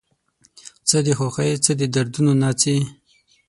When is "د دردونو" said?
1.79-2.31